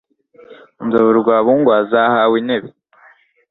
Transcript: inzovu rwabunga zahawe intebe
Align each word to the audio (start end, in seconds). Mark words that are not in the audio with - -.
inzovu 0.81 1.11
rwabunga 1.21 1.75
zahawe 1.91 2.35
intebe 2.41 2.69